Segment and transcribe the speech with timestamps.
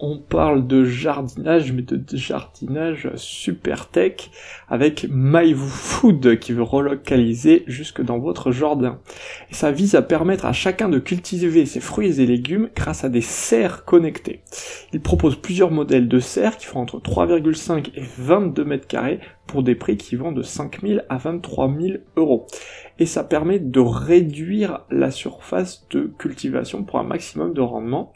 [0.00, 4.30] On parle de jardinage, mais de jardinage super tech
[4.68, 8.98] avec MyFood qui veut relocaliser jusque dans votre jardin.
[9.50, 13.08] Et ça vise à permettre à chacun de cultiver ses fruits et légumes grâce à
[13.08, 14.42] des serres connectées.
[14.92, 19.62] Il propose plusieurs modèles de serres qui font entre 3,5 et 22 mètres carrés pour
[19.62, 22.46] des prix qui vont de 5 000 à 23 000 euros.
[22.98, 28.12] Et ça permet de réduire la surface de cultivation pour un maximum de rendement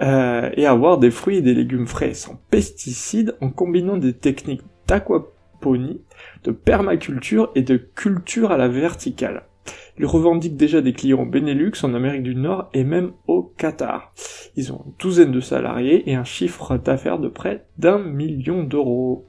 [0.00, 4.62] euh, et avoir des fruits et des légumes frais sans pesticides en combinant des techniques
[4.86, 6.02] d'aquaponie,
[6.44, 9.44] de permaculture et de culture à la verticale.
[9.98, 14.12] Ils revendiquent déjà des clients au Benelux, en Amérique du Nord et même au Qatar.
[14.56, 19.28] Ils ont une douzaine de salariés et un chiffre d'affaires de près d'un million d'euros.